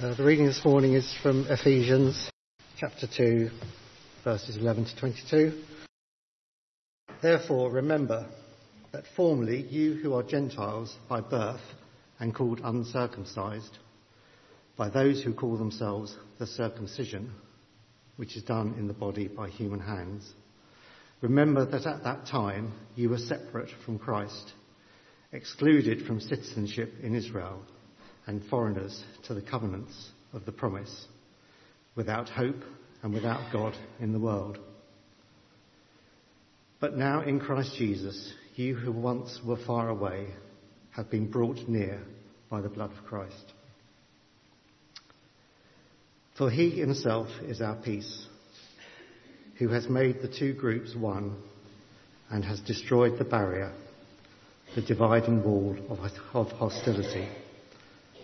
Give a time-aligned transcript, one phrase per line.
[0.00, 2.30] Uh, the reading this morning is from Ephesians
[2.78, 3.50] chapter 2,
[4.24, 5.62] verses 11 to 22.
[7.20, 8.26] Therefore, remember
[8.92, 11.60] that formerly you who are Gentiles by birth
[12.18, 13.76] and called uncircumcised,
[14.74, 17.34] by those who call themselves the circumcision,
[18.16, 20.32] which is done in the body by human hands,
[21.20, 24.54] remember that at that time you were separate from Christ,
[25.30, 27.60] excluded from citizenship in Israel
[28.30, 31.08] and foreigners to the covenants of the promise,
[31.96, 32.62] without hope
[33.02, 34.56] and without God in the world.
[36.78, 40.28] But now in Christ Jesus, you who once were far away
[40.92, 42.00] have been brought near
[42.48, 43.52] by the blood of Christ.
[46.38, 48.28] For he himself is our peace,
[49.58, 51.36] who has made the two groups one
[52.30, 53.74] and has destroyed the barrier,
[54.76, 55.76] the dividing wall
[56.32, 57.28] of, hostility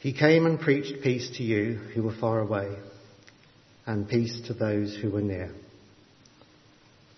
[0.00, 2.74] He came and preached peace to you who were far away,
[3.84, 5.52] and peace to those who were near.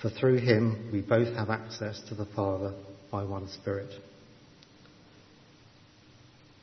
[0.00, 2.74] For through him we both have access to the Father
[3.08, 3.92] by one Spirit.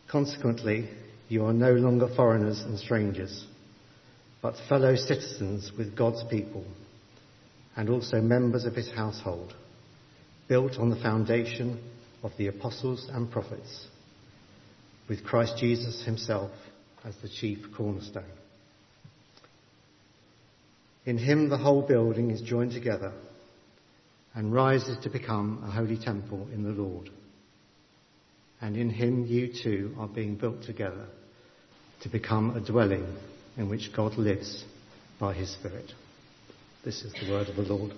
[0.10, 0.90] Consequently,
[1.30, 3.46] you are no longer foreigners and strangers,
[4.42, 6.66] but fellow citizens with God's people,
[7.78, 9.54] and also members of his household,
[10.50, 11.80] built on the foundation
[12.24, 13.88] of the apostles and prophets
[15.10, 16.52] with Christ Jesus himself
[17.04, 18.24] as the chief cornerstone.
[21.06, 23.12] In him the whole building is joined together
[24.36, 27.10] and rises to become a holy temple in the Lord.
[28.62, 31.08] And in him you too are being built together
[32.02, 33.18] to become a dwelling
[33.58, 34.64] in which God lives
[35.20, 35.92] by his Spirit.
[36.86, 37.94] This is the word of the Lord.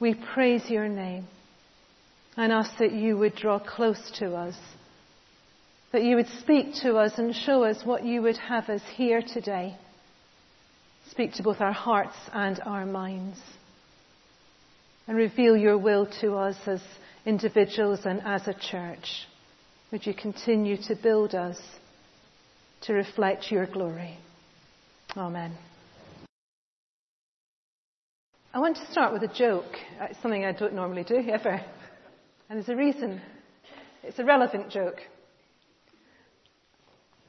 [0.00, 1.28] We praise your name
[2.36, 4.56] and ask that you would draw close to us,
[5.92, 9.22] that you would speak to us and show us what you would have us hear
[9.22, 9.76] today.
[11.10, 13.38] Speak to both our hearts and our minds.
[15.06, 16.80] And reveal your will to us as
[17.26, 19.26] individuals and as a church.
[19.90, 21.58] Would you continue to build us
[22.82, 24.16] to reflect your glory?
[25.16, 25.58] Amen.
[28.54, 29.72] I want to start with a joke.
[30.00, 31.62] It's something I don't normally do ever.
[32.52, 33.18] And there's a reason.
[34.02, 35.00] It's a relevant joke.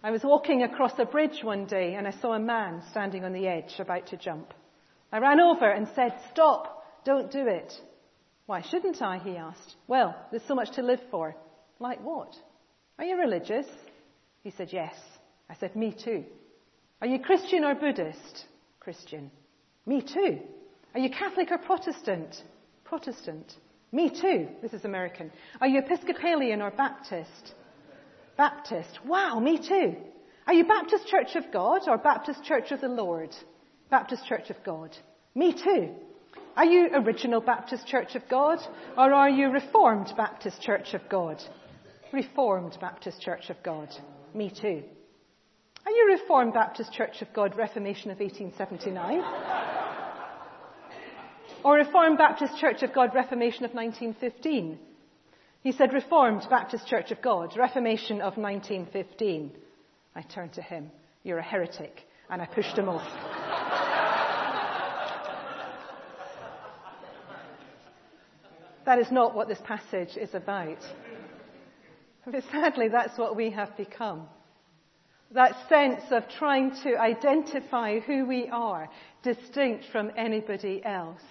[0.04, 3.32] I was walking across a bridge one day and I saw a man standing on
[3.32, 4.54] the edge about to jump.
[5.14, 7.72] I ran over and said, Stop, don't do it.
[8.48, 9.18] Why shouldn't I?
[9.18, 9.78] He asked.
[9.88, 11.38] Well, there's so much to live for.
[11.80, 12.36] Like what?
[13.00, 13.68] Are you religious?
[14.44, 14.96] He said, Yes.
[15.50, 16.26] I said, Me too.
[17.00, 18.44] Are you Christian or Buddhist?
[18.82, 19.32] Christian.
[19.86, 20.40] Me too.
[20.94, 22.36] Are you Catholic or Protestant?
[22.84, 23.54] Protestant.
[23.94, 24.48] Me too.
[24.64, 25.32] This is American.
[25.62, 27.54] Are you Episcopalian or Baptist?
[28.36, 29.00] Baptist.
[29.06, 29.96] Wow, me too.
[30.48, 33.30] Are you Baptist Church of God or Baptist Church of the Lord?
[33.92, 34.98] Baptist Church of God.
[35.36, 35.92] Me too.
[36.58, 38.58] Are you Original Baptist Church of God
[38.98, 41.40] or are you Reformed Baptist Church of God?
[42.12, 43.90] Reformed Baptist Church of God.
[44.34, 44.82] Me too.
[45.86, 49.73] Are you Reformed Baptist Church of God Reformation of 1879?
[51.64, 54.78] Or Reformed Baptist Church of God Reformation of 1915.
[55.62, 59.52] He said Reformed Baptist Church of God Reformation of 1915.
[60.14, 60.92] I turned to him.
[61.24, 62.02] You're a heretic.
[62.30, 63.08] And I pushed him off.
[68.86, 70.80] that is not what this passage is about.
[72.26, 74.28] But sadly, that's what we have become.
[75.32, 78.90] That sense of trying to identify who we are
[79.24, 81.22] distinct from anybody else.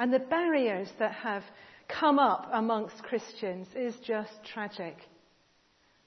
[0.00, 1.44] And the barriers that have
[1.86, 4.96] come up amongst Christians is just tragic.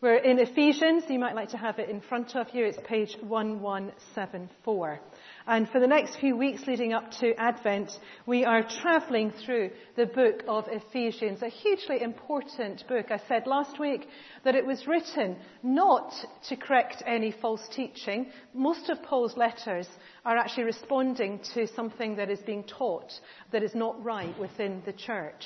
[0.04, 1.06] We're in Ephesians.
[1.08, 2.66] You might like to have it in front of you.
[2.66, 5.00] It's page 1174.
[5.48, 7.90] And for the next few weeks leading up to Advent,
[8.26, 13.12] we are traveling through the book of Ephesians, a hugely important book.
[13.12, 14.06] I said last week
[14.44, 16.14] that it was written not
[16.50, 18.30] to correct any false teaching.
[18.54, 19.88] Most of Paul's letters
[20.26, 23.14] are actually responding to something that is being taught
[23.54, 25.46] that is not right within the church.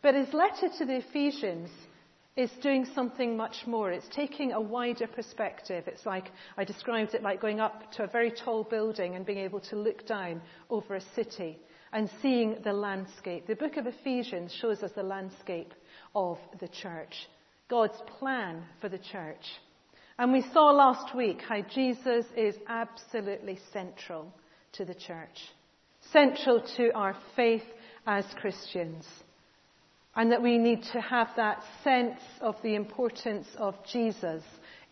[0.00, 1.68] But his letter to the Ephesians
[2.36, 3.90] is doing something much more.
[3.90, 5.84] It's taking a wider perspective.
[5.86, 9.38] It's like, I described it like going up to a very tall building and being
[9.38, 10.40] able to look down
[10.70, 11.58] over a city
[11.92, 13.46] and seeing the landscape.
[13.46, 15.74] The book of Ephesians shows us the landscape
[16.14, 17.14] of the church,
[17.68, 19.44] God's plan for the church.
[20.18, 24.32] And we saw last week how Jesus is absolutely central
[24.72, 25.38] to the church,
[26.12, 27.64] central to our faith
[28.06, 29.04] as Christians
[30.14, 34.42] and that we need to have that sense of the importance of Jesus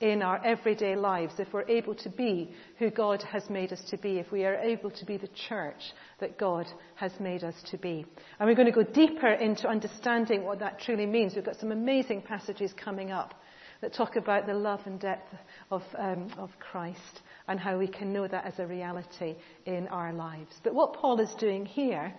[0.00, 3.98] in our everyday lives if we're able to be who God has made us to
[3.98, 7.76] be, if we are able to be the church that God has made us to
[7.76, 8.06] be.
[8.38, 11.34] And we're going to go deeper into understanding what that truly means.
[11.34, 13.34] We've got some amazing passages coming up
[13.82, 15.34] that talk about the love and depth
[15.70, 20.14] of, um, of Christ and how we can know that as a reality in our
[20.14, 20.54] lives.
[20.64, 22.14] But what Paul is doing here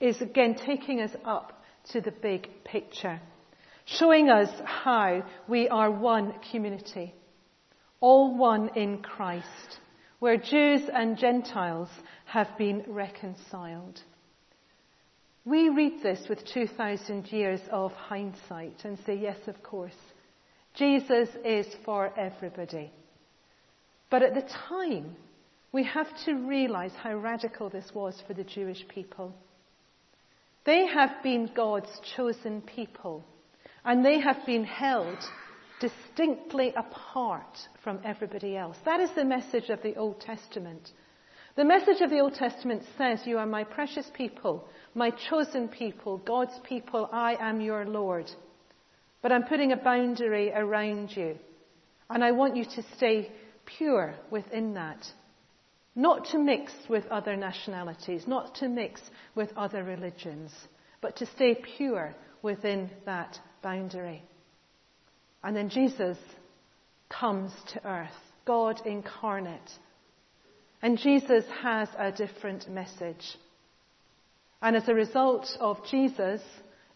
[0.00, 1.59] is again taking us up
[1.92, 3.20] to the big picture,
[3.84, 7.14] showing us how we are one community,
[8.00, 9.78] all one in Christ,
[10.18, 11.88] where Jews and Gentiles
[12.26, 14.00] have been reconciled.
[15.44, 19.96] We read this with 2,000 years of hindsight and say, yes, of course,
[20.74, 22.92] Jesus is for everybody.
[24.10, 25.16] But at the time,
[25.72, 29.34] we have to realize how radical this was for the Jewish people.
[30.64, 33.24] They have been God's chosen people,
[33.84, 35.18] and they have been held
[35.80, 38.76] distinctly apart from everybody else.
[38.84, 40.90] That is the message of the Old Testament.
[41.56, 46.18] The message of the Old Testament says, You are my precious people, my chosen people,
[46.18, 48.30] God's people, I am your Lord.
[49.22, 51.38] But I'm putting a boundary around you,
[52.08, 53.32] and I want you to stay
[53.64, 55.06] pure within that.
[55.94, 59.00] Not to mix with other nationalities, not to mix
[59.34, 60.52] with other religions,
[61.00, 64.22] but to stay pure within that boundary.
[65.42, 66.18] And then Jesus
[67.08, 68.10] comes to earth,
[68.44, 69.70] God incarnate.
[70.82, 73.36] And Jesus has a different message.
[74.62, 76.40] And as a result of Jesus,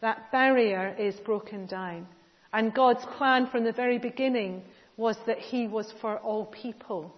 [0.00, 2.06] that barrier is broken down.
[2.52, 4.62] And God's plan from the very beginning
[4.96, 7.14] was that He was for all people.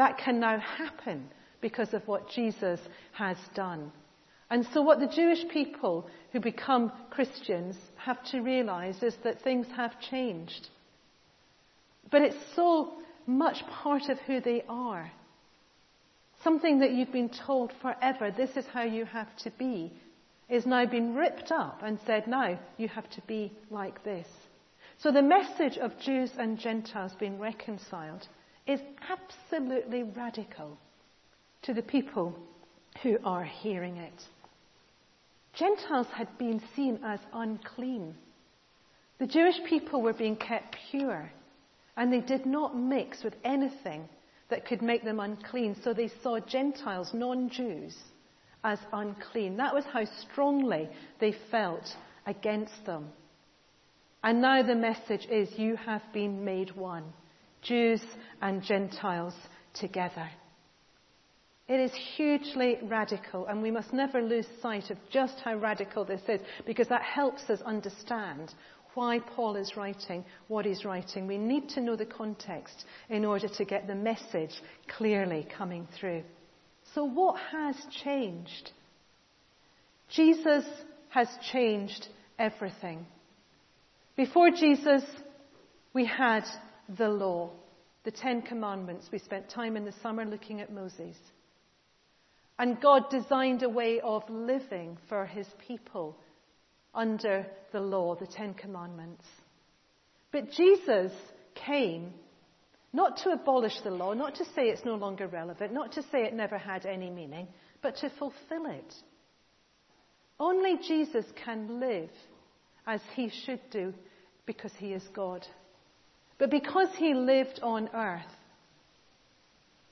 [0.00, 1.28] That can now happen
[1.60, 2.80] because of what Jesus
[3.12, 3.92] has done.
[4.48, 9.66] And so what the Jewish people who become Christians have to realize is that things
[9.76, 10.68] have changed.
[12.10, 12.94] But it's so
[13.26, 15.12] much part of who they are.
[16.42, 19.92] Something that you've been told forever, this is how you have to be,
[20.48, 24.28] is now been ripped up and said, now you have to be like this.
[24.96, 28.26] So the message of Jews and Gentiles being reconciled
[28.66, 30.78] is absolutely radical
[31.62, 32.34] to the people
[33.02, 34.22] who are hearing it.
[35.54, 38.14] Gentiles had been seen as unclean.
[39.18, 41.30] The Jewish people were being kept pure,
[41.96, 44.08] and they did not mix with anything
[44.48, 45.76] that could make them unclean.
[45.82, 47.96] So they saw Gentiles, non Jews,
[48.64, 49.56] as unclean.
[49.56, 51.96] That was how strongly they felt
[52.26, 53.08] against them.
[54.22, 57.04] And now the message is you have been made one.
[57.62, 58.02] Jews
[58.40, 59.34] and Gentiles
[59.74, 60.28] together.
[61.68, 66.22] It is hugely radical, and we must never lose sight of just how radical this
[66.28, 68.52] is, because that helps us understand
[68.94, 71.26] why Paul is writing what he's writing.
[71.26, 74.50] We need to know the context in order to get the message
[74.88, 76.24] clearly coming through.
[76.94, 78.72] So, what has changed?
[80.10, 80.64] Jesus
[81.10, 82.08] has changed
[82.38, 83.06] everything.
[84.16, 85.04] Before Jesus,
[85.94, 86.42] we had
[86.98, 87.50] the law,
[88.04, 89.08] the Ten Commandments.
[89.12, 91.16] We spent time in the summer looking at Moses.
[92.58, 96.16] And God designed a way of living for his people
[96.94, 99.24] under the law, the Ten Commandments.
[100.32, 101.12] But Jesus
[101.54, 102.12] came
[102.92, 106.24] not to abolish the law, not to say it's no longer relevant, not to say
[106.24, 107.46] it never had any meaning,
[107.82, 108.94] but to fulfill it.
[110.38, 112.10] Only Jesus can live
[112.86, 113.94] as he should do
[114.46, 115.46] because he is God.
[116.40, 118.34] But because he lived on earth,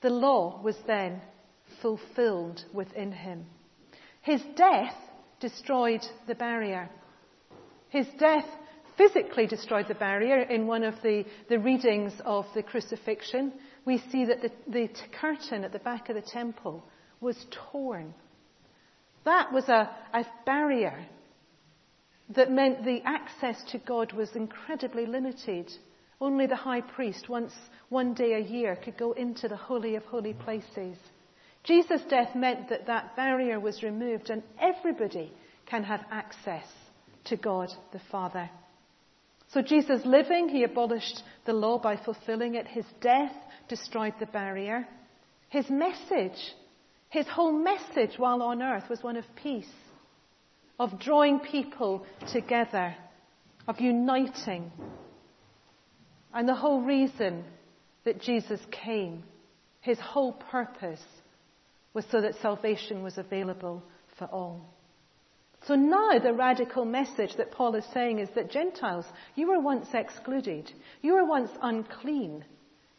[0.01, 1.21] the law was then
[1.79, 3.45] fulfilled within him.
[4.21, 4.95] His death
[5.39, 6.89] destroyed the barrier.
[7.89, 8.47] His death
[8.97, 10.39] physically destroyed the barrier.
[10.41, 13.53] In one of the, the readings of the crucifixion,
[13.85, 14.89] we see that the, the
[15.21, 16.83] curtain at the back of the temple
[17.21, 17.37] was
[17.71, 18.11] torn.
[19.23, 21.05] That was a, a barrier
[22.35, 25.71] that meant the access to God was incredibly limited.
[26.21, 27.53] Only the high priest, once
[27.89, 30.97] one day a year, could go into the Holy of Holy Places.
[31.63, 35.31] Jesus' death meant that that barrier was removed and everybody
[35.65, 36.65] can have access
[37.25, 38.49] to God the Father.
[39.49, 42.67] So Jesus living, he abolished the law by fulfilling it.
[42.67, 43.33] His death
[43.67, 44.87] destroyed the barrier.
[45.49, 46.53] His message,
[47.09, 49.73] his whole message while on earth was one of peace,
[50.79, 52.95] of drawing people together,
[53.67, 54.71] of uniting.
[56.33, 57.43] And the whole reason
[58.05, 59.23] that Jesus came,
[59.81, 61.03] his whole purpose,
[61.93, 63.83] was so that salvation was available
[64.17, 64.61] for all.
[65.67, 69.05] So now the radical message that Paul is saying is that Gentiles,
[69.35, 70.71] you were once excluded.
[71.01, 72.45] You were once unclean.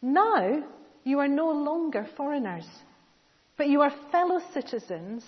[0.01, 0.63] Now
[1.03, 2.67] you are no longer foreigners,
[3.57, 5.23] but you are fellow citizens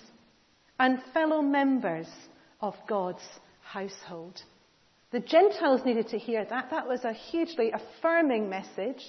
[0.78, 2.08] and fellow members
[2.60, 3.24] of God's
[3.62, 4.40] household.
[5.14, 6.70] The Gentiles needed to hear that.
[6.72, 9.00] That was a hugely affirming message.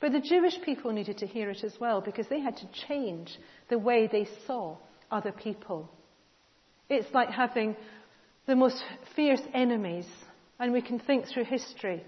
[0.00, 3.36] But the Jewish people needed to hear it as well because they had to change
[3.68, 4.78] the way they saw
[5.10, 5.90] other people.
[6.88, 7.76] It's like having
[8.46, 8.82] the most
[9.14, 10.06] fierce enemies,
[10.58, 12.02] and we can think through history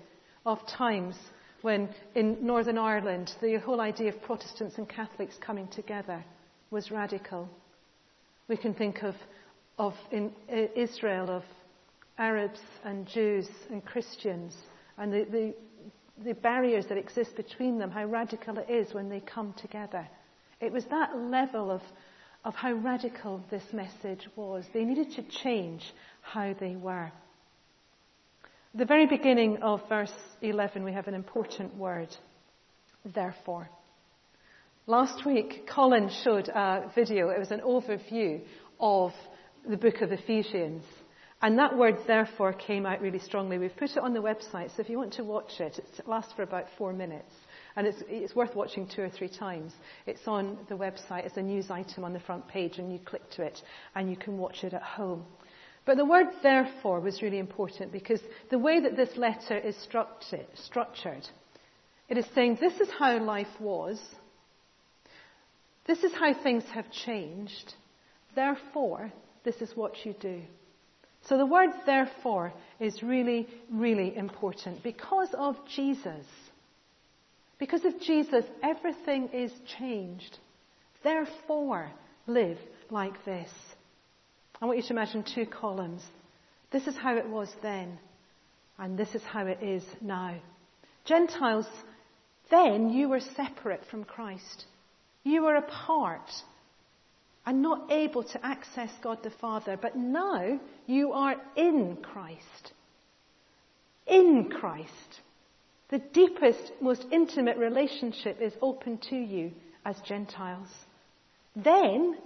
[0.46, 1.14] of times
[1.60, 6.24] when in Northern Ireland the whole idea of Protestants and Catholics coming together
[6.70, 7.50] was radical.
[8.48, 9.16] We can think of,
[9.78, 11.42] of in uh, Israel of
[12.18, 14.54] Arabs and Jews and Christians
[14.98, 15.54] and the, the,
[16.24, 20.06] the barriers that exist between them, how radical it is when they come together.
[20.60, 21.82] It was that level of
[22.44, 24.64] of how radical this message was.
[24.72, 25.82] They needed to change
[26.22, 27.10] how they were.
[28.74, 32.08] The very beginning of verse 11, we have an important word,
[33.04, 33.68] therefore.
[34.86, 37.30] Last week, Colin showed a video.
[37.30, 38.40] It was an overview
[38.78, 39.12] of
[39.68, 40.84] the book of Ephesians.
[41.40, 43.58] And that word, therefore, came out really strongly.
[43.58, 46.32] We've put it on the website, so if you want to watch it, it lasts
[46.32, 47.32] for about four minutes.
[47.76, 49.72] And it's, it's worth watching two or three times.
[50.04, 53.22] It's on the website as a news item on the front page, and you click
[53.36, 53.60] to it,
[53.94, 55.24] and you can watch it at home.
[55.86, 61.28] But the word therefore was really important because the way that this letter is structured,
[62.08, 63.98] it is saying this is how life was,
[65.86, 67.74] this is how things have changed,
[68.34, 69.12] therefore,
[69.44, 70.42] this is what you do.
[71.28, 76.24] So the word therefore is really, really important because of Jesus.
[77.58, 80.38] Because of Jesus, everything is changed.
[81.02, 81.90] Therefore,
[82.26, 82.58] live
[82.90, 83.50] like this.
[84.60, 86.02] I want you to imagine two columns.
[86.70, 87.98] This is how it was then,
[88.78, 90.34] and this is how it is now.
[91.04, 91.66] Gentiles,
[92.50, 94.64] then you were separate from Christ.
[95.24, 96.30] You were apart
[97.48, 102.74] and not able to access God the Father, but now you are in Christ.
[104.06, 105.22] In Christ.
[105.88, 109.52] The deepest, most intimate relationship is open to you
[109.86, 110.68] as Gentiles.
[111.56, 112.18] Then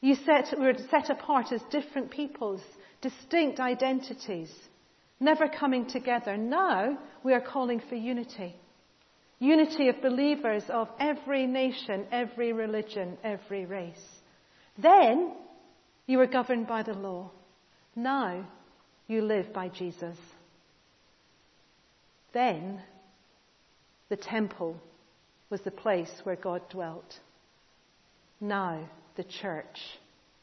[0.00, 2.60] you set, were set apart as different peoples,
[3.00, 4.52] distinct identities,
[5.18, 6.36] never coming together.
[6.36, 8.54] Now we are calling for unity.
[9.40, 14.17] Unity of believers of every nation, every religion, every race.
[14.78, 15.32] Then
[16.06, 17.30] you were governed by the law.
[17.96, 18.46] Now
[19.08, 20.16] you live by Jesus.
[22.32, 22.80] Then
[24.08, 24.76] the temple
[25.50, 27.18] was the place where God dwelt.
[28.40, 29.80] Now the church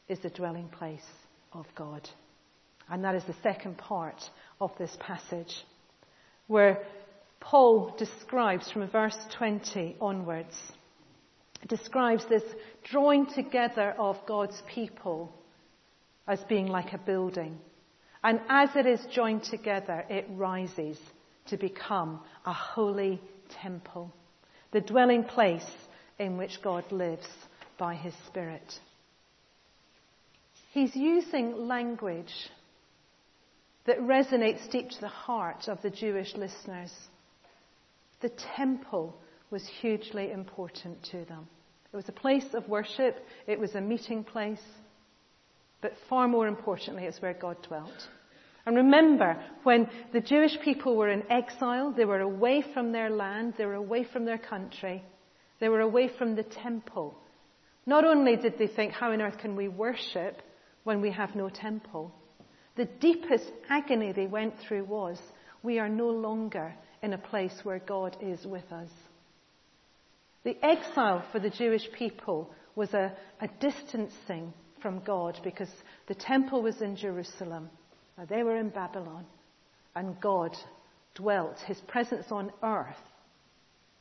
[0.08, 1.06] is the dwelling place
[1.52, 2.08] of God.
[2.88, 5.64] And that is the second part of this passage,
[6.46, 6.84] where
[7.40, 10.54] Paul describes from verse 20 onwards,
[11.66, 12.42] describes this
[12.84, 15.32] drawing together of God's people
[16.26, 17.58] as being like a building.
[18.22, 20.98] And as it is joined together, it rises
[21.46, 23.20] to become a holy
[23.62, 24.12] temple,
[24.72, 25.70] the dwelling place
[26.18, 27.26] in which God lives
[27.78, 28.80] by his Spirit.
[30.72, 32.50] He's using language
[33.86, 36.92] that resonates deep to the heart of the Jewish listeners.
[38.20, 39.16] The temple
[39.50, 41.48] was hugely important to them.
[41.92, 44.62] It was a place of worship, it was a meeting place,
[45.80, 48.08] but far more importantly, it's where God dwelt.
[48.66, 53.54] And remember, when the Jewish people were in exile, they were away from their land,
[53.56, 55.04] they were away from their country,
[55.60, 57.16] they were away from the temple.
[57.86, 60.42] Not only did they think, how on earth can we worship
[60.82, 62.12] when we have no temple?
[62.76, 65.18] The deepest agony they went through was,
[65.62, 68.90] we are no longer in a place where God is with us.
[70.46, 75.68] The exile for the Jewish people was a, a distancing from God because
[76.06, 77.68] the temple was in Jerusalem
[78.30, 79.26] they were in Babylon,
[79.94, 80.56] and God
[81.16, 81.58] dwelt.
[81.66, 82.96] His presence on earth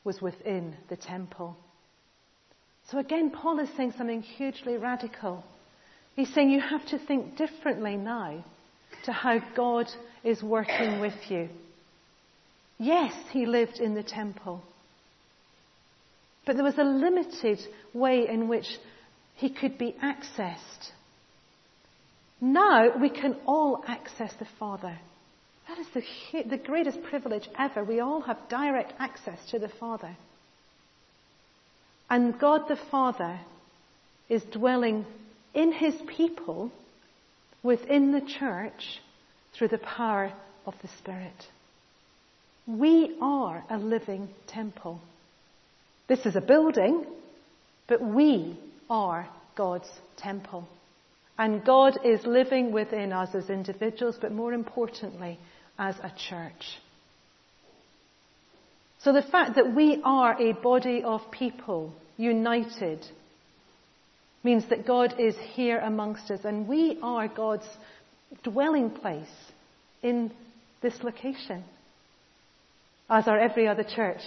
[0.03, 1.57] was within the temple.
[2.89, 5.43] So again, Paul is saying something hugely radical.
[6.15, 8.45] He's saying you have to think differently now
[9.03, 9.91] to how God
[10.23, 11.49] is working with you.
[12.77, 14.61] Yes, he lived in the temple.
[16.45, 17.59] But there was a limited
[17.93, 18.67] way in which
[19.35, 20.91] he could be accessed.
[22.39, 24.97] Now we can all access the Father.
[25.67, 27.83] That is the, the greatest privilege ever.
[27.83, 30.15] We all have direct access to the Father.
[32.09, 33.39] And God the Father
[34.29, 35.05] is dwelling
[35.53, 36.71] in his people
[37.63, 38.99] within the church
[39.57, 40.31] through the power
[40.67, 41.47] of the Spirit.
[42.67, 45.01] We are a living temple.
[46.07, 47.05] This is a building,
[47.87, 48.57] but we
[48.89, 50.67] are God's temple.
[51.37, 55.39] And God is living within us as individuals, but more importantly,
[55.77, 56.79] as a church.
[58.99, 63.05] So the fact that we are a body of people united
[64.43, 67.67] means that God is here amongst us and we are God's
[68.43, 69.27] dwelling place
[70.01, 70.31] in
[70.81, 71.63] this location,
[73.09, 74.21] as are every other church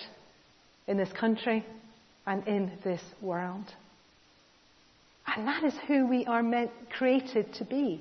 [0.88, 1.64] in this country
[2.26, 3.66] and in this world.
[5.26, 8.00] And that is who we are meant, created to be.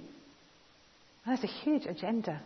[1.25, 2.41] That's a huge agenda.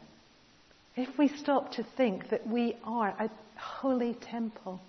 [0.95, 4.81] If we stop to think that we are a holy temple,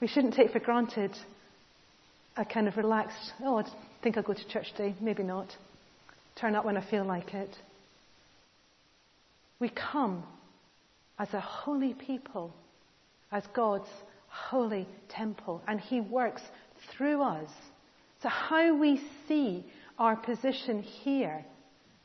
[0.00, 1.16] we shouldn't take for granted
[2.36, 3.64] a kind of relaxed, oh, I
[4.02, 5.56] think I'll go to church today, maybe not.
[6.38, 7.56] Turn up when I feel like it.
[9.58, 10.22] We come
[11.18, 12.52] as a holy people,
[13.32, 13.88] as God's
[14.28, 16.42] holy temple, and He works
[16.90, 17.48] through us.
[18.22, 19.64] So how we see
[19.98, 21.44] our position here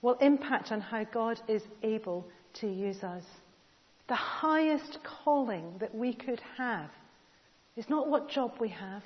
[0.02, 3.24] will impact on how God is able to use us.
[4.08, 6.90] The highest calling that we could have
[7.76, 9.04] is not what job we have,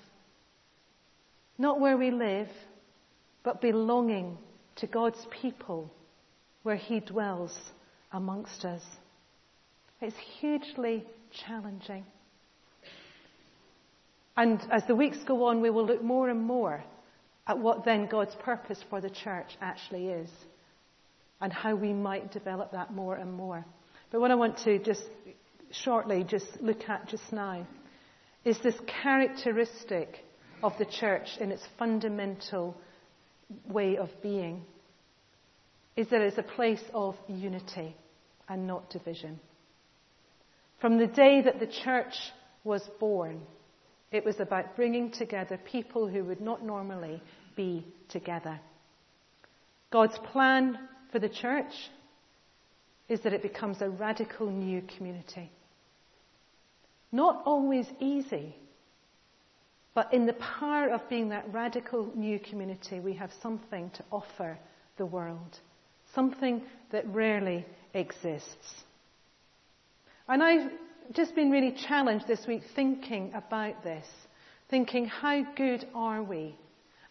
[1.57, 2.49] not where we live,
[3.43, 4.37] but belonging
[4.77, 5.91] to God's people
[6.63, 7.57] where He dwells
[8.11, 8.81] amongst us.
[10.01, 11.05] It's hugely
[11.45, 12.05] challenging.
[14.37, 16.83] And as the weeks go on, we will look more and more
[17.47, 20.29] at what then God's purpose for the church actually is
[21.41, 23.65] and how we might develop that more and more.
[24.11, 25.03] But what I want to just
[25.71, 27.65] shortly just look at just now
[28.43, 30.23] is this characteristic
[30.63, 32.75] of the church in its fundamental
[33.67, 34.63] way of being
[35.95, 37.95] is that it's a place of unity
[38.49, 39.39] and not division.
[40.79, 42.13] From the day that the church
[42.63, 43.41] was born,
[44.11, 47.21] it was about bringing together people who would not normally
[47.55, 48.59] be together.
[49.91, 50.77] God's plan
[51.11, 51.73] for the church
[53.07, 55.49] is that it becomes a radical new community.
[57.11, 58.55] Not always easy,
[59.93, 64.57] but in the power of being that radical new community, we have something to offer
[64.97, 65.59] the world.
[66.13, 68.83] Something that rarely exists.
[70.27, 70.71] And I've
[71.11, 74.07] just been really challenged this week thinking about this.
[74.69, 76.55] Thinking, how good are we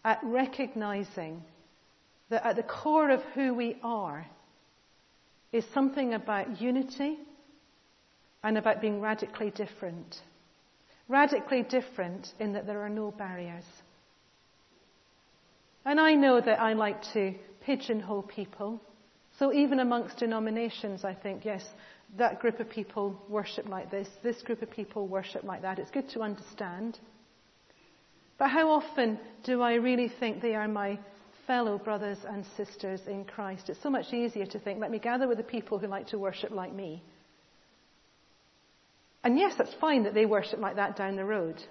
[0.03, 1.43] at recognizing
[2.29, 4.25] that at the core of who we are
[5.51, 7.17] is something about unity
[8.43, 10.17] and about being radically different.
[11.07, 13.63] Radically different in that there are no barriers.
[15.85, 18.81] And I know that I like to pigeonhole people.
[19.39, 21.63] So even amongst denominations, I think, yes,
[22.17, 25.79] that group of people worship like this, this group of people worship like that.
[25.79, 26.99] It's good to understand.
[28.37, 30.99] But how often do I really think they are my
[31.47, 33.69] fellow brothers and sisters in Christ?
[33.69, 36.19] It's so much easier to think, let me gather with the people who like to
[36.19, 37.03] worship like me
[39.25, 41.61] and yes, that's fine that they worship like that down the road.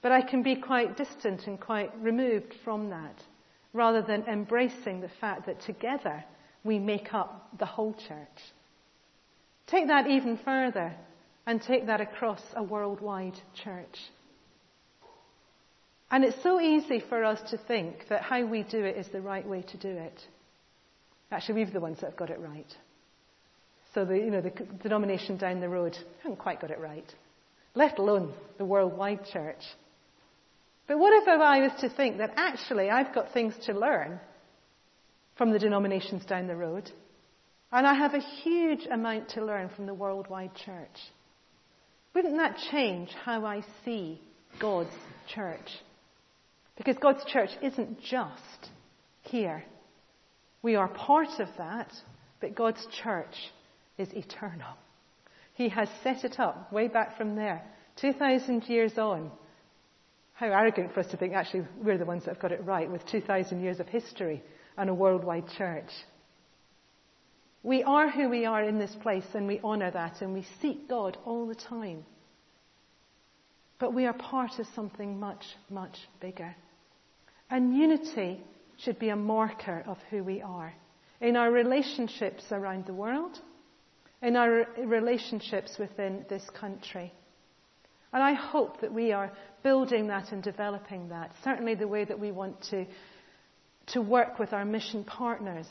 [0.00, 3.20] But I can be quite distant and quite removed from that,
[3.72, 6.24] rather than embracing the fact that together
[6.62, 8.38] we make up the whole church.
[9.66, 10.94] Take that even further
[11.46, 13.98] and take that across a worldwide church.
[16.10, 19.20] And it's so easy for us to think that how we do it is the
[19.20, 20.20] right way to do it.
[21.30, 22.72] Actually, we're the ones that have got it right.
[23.94, 27.10] So the, you know, the denomination down the road haven't quite got it right,
[27.74, 29.62] let alone the worldwide church.
[30.86, 34.20] But what if I was to think that actually I've got things to learn
[35.36, 36.90] from the denominations down the road,
[37.74, 40.96] and I have a huge amount to learn from the worldwide church?
[42.14, 44.20] Wouldn't that change how I see
[44.60, 44.94] God's
[45.34, 45.68] church?
[46.76, 48.70] Because God's church isn't just
[49.22, 49.64] here.
[50.62, 51.92] We are part of that,
[52.40, 53.34] but God's church
[53.98, 54.76] is eternal.
[55.54, 57.62] He has set it up way back from there,
[58.00, 59.32] 2,000 years on.
[60.34, 62.90] How arrogant for us to think actually we're the ones that have got it right
[62.90, 64.42] with 2,000 years of history
[64.76, 65.90] and a worldwide church.
[67.64, 70.86] We are who we are in this place and we honour that and we seek
[70.86, 72.04] God all the time.
[73.78, 76.54] But we are part of something much, much bigger.
[77.50, 78.42] And unity
[78.76, 80.74] should be a marker of who we are
[81.22, 83.40] in our relationships around the world,
[84.20, 87.14] in our relationships within this country.
[88.12, 91.32] And I hope that we are building that and developing that.
[91.42, 92.84] Certainly the way that we want to,
[93.86, 95.66] to work with our mission partners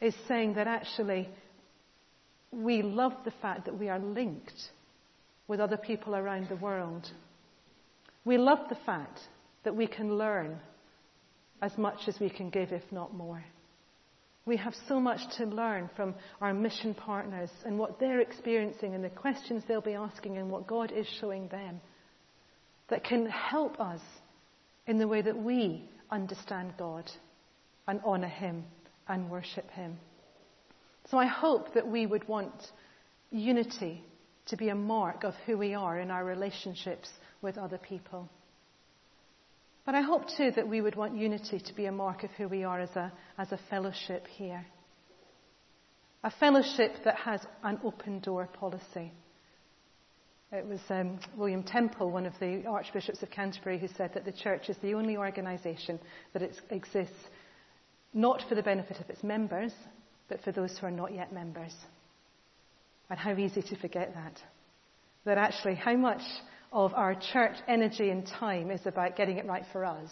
[0.00, 1.28] is saying that actually
[2.50, 4.70] we love the fact that we are linked
[5.48, 7.10] with other people around the world.
[8.24, 9.18] We love the fact
[9.64, 10.58] that we can learn
[11.60, 13.44] as much as we can give, if not more.
[14.46, 19.04] We have so much to learn from our mission partners and what they're experiencing and
[19.04, 21.80] the questions they'll be asking and what God is showing them
[22.88, 24.00] that can help us
[24.86, 27.10] in the way that we understand God
[27.86, 28.64] and honour Him
[29.08, 29.98] and worship Him.
[31.10, 32.52] So I hope that we would want
[33.30, 34.04] unity
[34.46, 37.08] to be a mark of who we are in our relationships
[37.42, 38.28] with other people.
[39.86, 42.46] But I hope too that we would want unity to be a mark of who
[42.48, 44.66] we are as a, as a fellowship here.
[46.24, 49.12] A fellowship that has an open door policy.
[50.52, 54.32] It was um, William Temple, one of the Archbishops of Canterbury, who said that the
[54.32, 55.98] church is the only organisation
[56.32, 57.14] that exists
[58.14, 59.72] not for the benefit of its members,
[60.28, 61.74] but for those who are not yet members.
[63.10, 64.40] And how easy to forget that.
[65.24, 66.22] That actually, how much
[66.72, 70.10] of our church energy and time is about getting it right for us,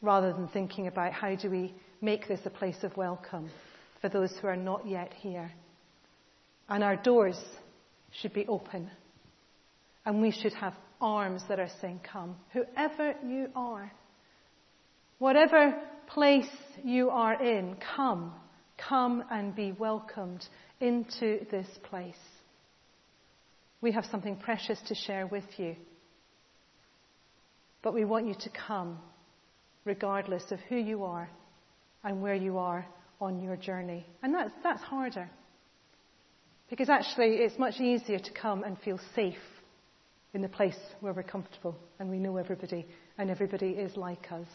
[0.00, 3.50] rather than thinking about how do we make this a place of welcome
[4.00, 5.50] for those who are not yet here.
[6.68, 7.38] And our doors
[8.20, 8.90] should be open.
[10.06, 13.90] And we should have arms that are saying, Come, whoever you are,
[15.18, 15.74] whatever
[16.06, 16.48] place
[16.82, 18.32] you are in, come,
[18.76, 20.46] come and be welcomed
[20.80, 22.14] into this place.
[23.80, 25.76] We have something precious to share with you.
[27.82, 28.98] But we want you to come,
[29.84, 31.28] regardless of who you are
[32.02, 32.86] and where you are
[33.20, 34.06] on your journey.
[34.22, 35.28] And that's, that's harder.
[36.70, 39.34] Because actually, it's much easier to come and feel safe
[40.32, 42.86] in the place where we're comfortable and we know everybody
[43.18, 44.48] and everybody is like us.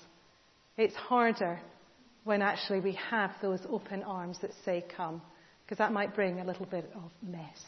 [0.80, 1.60] It's harder
[2.24, 5.22] when actually we have those open arms that say, Come,
[5.66, 7.60] because that might bring a little bit of mess.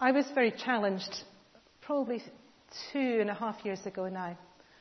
[0.00, 1.14] I was very challenged
[1.80, 2.20] probably
[2.92, 4.36] two and a half years ago now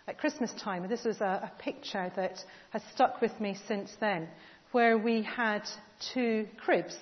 [0.07, 0.88] at Christmas time.
[0.89, 2.39] This was a, a, picture that
[2.71, 4.27] has stuck with me since then,
[4.71, 5.62] where we had
[6.12, 6.95] two cribs.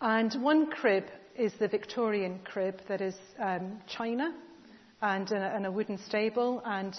[0.00, 4.32] And one crib is the Victorian crib that is um, china
[5.02, 6.96] and a, and a wooden stable and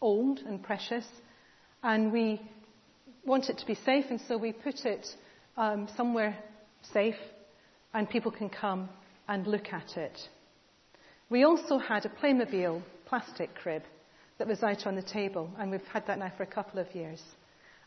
[0.00, 1.06] old and precious.
[1.82, 2.40] And we
[3.24, 5.06] want it to be safe, and so we put it
[5.56, 6.36] um, somewhere
[6.92, 7.16] safe
[7.94, 8.88] and people can come
[9.28, 10.18] and look at it.
[11.30, 13.82] We also had a Playmobil plastic crib
[14.38, 16.94] that was out on the table, and we've had that now for a couple of
[16.94, 17.22] years.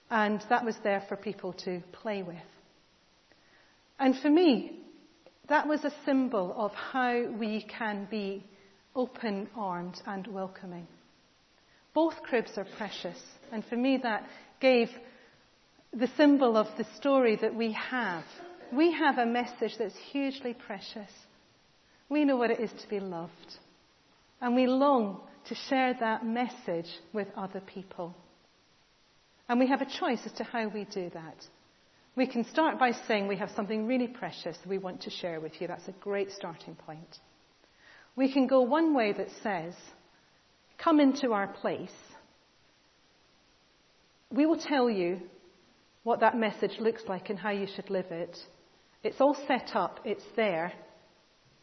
[0.10, 2.38] And that was there for people to play with.
[4.00, 4.80] And for me,
[5.50, 8.44] that was a symbol of how we can be
[8.96, 10.88] open armed and welcoming.
[11.94, 14.28] Both cribs are precious, and for me, that
[14.60, 14.90] gave
[15.94, 18.26] the symbol of the story that we have
[18.72, 21.10] we have a message that's hugely precious.
[22.10, 23.32] We know what it is to be loved.
[24.42, 28.16] And we long to share that message with other people.
[29.48, 31.36] And we have a choice as to how we do that.
[32.16, 35.60] We can start by saying we have something really precious we want to share with
[35.60, 35.68] you.
[35.68, 37.20] That's a great starting point.
[38.16, 39.74] We can go one way that says,
[40.78, 41.90] come into our place.
[44.32, 45.20] We will tell you
[46.04, 48.38] what that message looks like and how you should live it.
[49.04, 50.74] It's all set up, it's there.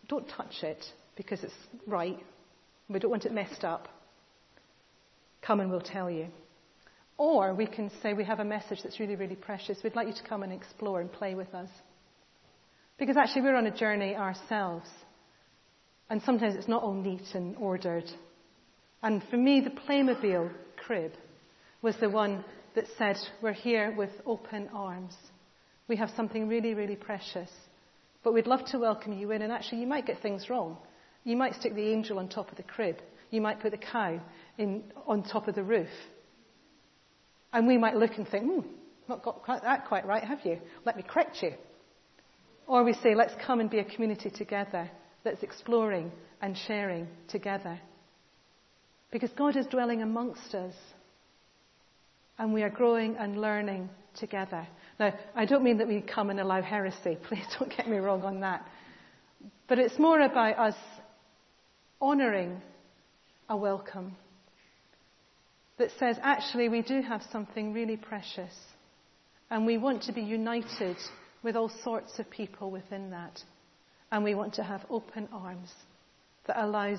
[0.09, 0.85] Don't touch it
[1.17, 1.55] because it's
[1.87, 2.19] right.
[2.89, 3.89] We don't want it messed up.
[5.41, 6.27] Come and we'll tell you.
[7.19, 9.79] Or we can say we have a message that's really, really precious.
[9.83, 11.69] We'd like you to come and explore and play with us.
[12.99, 14.89] Because actually, we're on a journey ourselves.
[16.13, 18.05] And sometimes it's not all neat and ordered.
[19.03, 21.15] And for me, the Playmobil crib
[21.81, 22.45] was the one
[22.75, 25.17] that said, We're here with open arms.
[25.89, 27.49] We have something really, really precious.
[28.23, 30.77] But we'd love to welcome you in, and actually, you might get things wrong.
[31.25, 32.99] You might stick the angel on top of the crib.
[33.31, 34.21] You might put the cow
[34.59, 35.89] in, on top of the roof.
[37.55, 38.69] And we might look and think, hmm,
[39.09, 40.59] not got that quite right, have you?
[40.85, 41.55] Let me correct you.
[42.67, 44.91] Or we say, let's come and be a community together
[45.25, 47.79] that's exploring and sharing together.
[49.11, 50.75] Because God is dwelling amongst us.
[52.39, 54.67] And we are growing and learning together.
[54.99, 57.19] Now, I don't mean that we come and allow heresy.
[57.29, 58.67] Please don't get me wrong on that.
[59.69, 60.75] But it's more about us
[62.01, 62.61] honouring
[63.49, 64.17] a welcome
[65.79, 68.55] that says, actually, we do have something really precious.
[69.51, 70.97] And we want to be united
[71.43, 73.41] with all sorts of people within that.
[74.13, 75.73] And we want to have open arms
[76.47, 76.99] that allows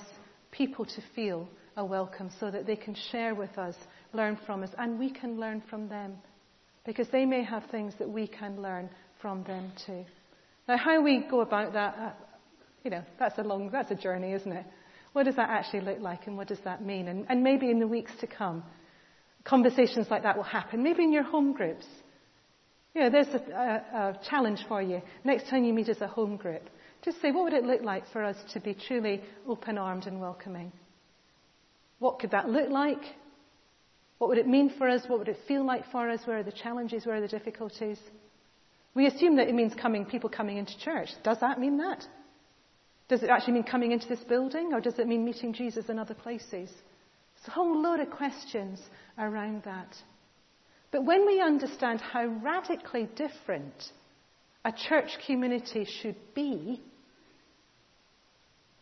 [0.52, 1.48] people to feel
[1.78, 3.76] a welcome so that they can share with us,
[4.14, 6.16] learn from us, and we can learn from them.
[6.86, 8.90] Because they may have things that we can learn
[9.22, 10.04] from them too.
[10.68, 12.12] Now, how we go about that, uh,
[12.84, 14.66] you know, that's a long, that's a journey, isn't it?
[15.14, 17.08] What does that actually look like and what does that mean?
[17.08, 18.64] And, and maybe in the weeks to come,
[19.44, 20.82] conversations like that will happen.
[20.82, 21.86] Maybe in your home groups.
[22.96, 25.02] You know, there's a, a, a challenge for you.
[25.24, 26.64] Next time you meet as a home group,
[27.04, 30.22] just say, what would it look like for us to be truly open armed and
[30.22, 30.72] welcoming?
[32.00, 33.02] What could that look like?
[34.18, 35.02] What would it mean for us?
[35.08, 36.22] What would it feel like for us?
[36.26, 37.06] Where are the challenges?
[37.06, 38.00] Where are the difficulties?
[38.96, 41.10] We assume that it means coming, people coming into church.
[41.24, 42.06] Does that mean that?
[43.10, 44.74] Does it actually mean coming into this building?
[44.74, 46.70] Or does it mean meeting Jesus in other places?
[46.70, 48.80] There's a whole load of questions
[49.18, 49.94] around that.
[50.92, 53.74] But when we understand how radically different
[54.64, 56.82] a church community should be,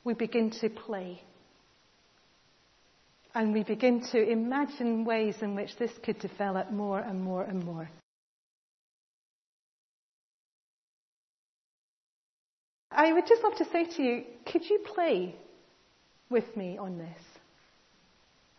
[0.03, 1.21] we begin to play.
[3.33, 7.63] And we begin to imagine ways in which this could develop more and more and
[7.63, 7.89] more.
[12.91, 15.35] I would just love to say to you, could you play
[16.29, 17.21] with me on this?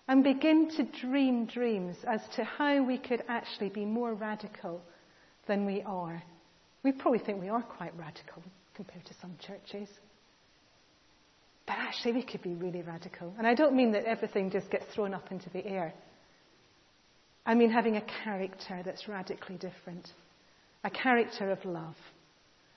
[0.08, 4.80] And begin to dream dreams as to how we could actually be more radical
[5.46, 6.22] than we are.
[6.82, 8.42] We probably think we are quite radical
[8.74, 9.88] compared to some churches.
[11.66, 13.32] But actually, we could be really radical.
[13.38, 15.94] And I don't mean that everything just gets thrown up into the air.
[17.44, 20.08] I mean having a character that's radically different.
[20.84, 21.96] A character of love.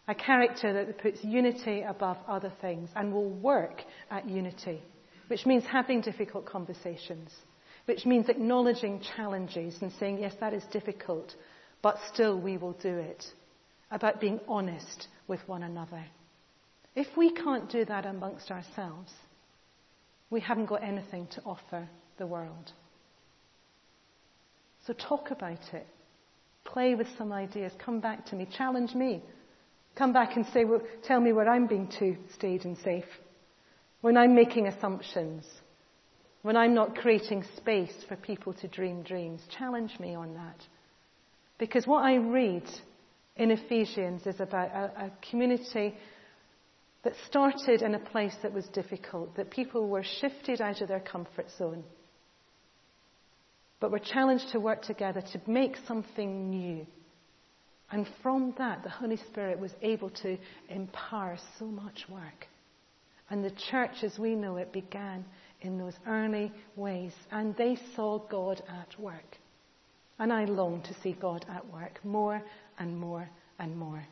[0.07, 4.81] A character that puts unity above other things and will work at unity.
[5.27, 7.31] Which means having difficult conversations.
[7.85, 11.33] Which means acknowledging challenges and saying, yes, that is difficult,
[11.81, 13.23] but still we will do it.
[13.91, 16.03] About being honest with one another.
[16.95, 19.11] If we can't do that amongst ourselves,
[20.29, 22.71] we haven't got anything to offer the world.
[24.87, 25.87] So talk about it.
[26.63, 27.71] Play with some ideas.
[27.83, 28.47] Come back to me.
[28.57, 29.21] Challenge me.
[29.95, 33.05] Come back and say, well, tell me where I'm being too staid and safe.
[34.01, 35.45] When I'm making assumptions.
[36.43, 39.41] When I'm not creating space for people to dream dreams.
[39.57, 40.57] Challenge me on that.
[41.57, 42.65] Because what I read
[43.35, 45.95] in Ephesians is about a, a community
[47.05, 50.99] that started in a place that was difficult, that people were shifted out of their
[50.99, 51.83] comfort zone,
[53.79, 56.85] but were challenged to work together to make something new.
[57.91, 60.35] And from that, the Holy Spirit was able to
[60.67, 62.47] empower so much work.
[63.29, 65.25] And the church, as we know it, began
[65.61, 67.13] in those early ways.
[67.31, 69.37] And they saw God at work.
[70.17, 72.41] And I long to see God at work more
[72.79, 74.03] and more and more.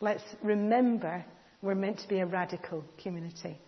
[0.00, 1.24] Let's remember
[1.64, 3.58] we're meant to be a radical community.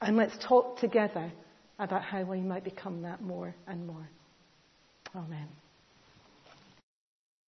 [0.00, 1.30] And let's talk together
[1.78, 4.08] about how we might become that more and more.
[5.14, 5.46] Amen.